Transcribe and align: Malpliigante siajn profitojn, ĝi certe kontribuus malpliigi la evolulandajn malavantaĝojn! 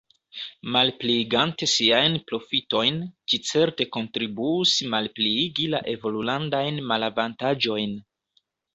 Malpliigante 0.75 1.67
siajn 1.73 2.17
profitojn, 2.31 2.97
ĝi 3.33 3.41
certe 3.51 3.89
kontribuus 3.99 4.75
malpliigi 4.97 5.71
la 5.77 5.85
evolulandajn 5.97 6.85
malavantaĝojn! 6.95 7.99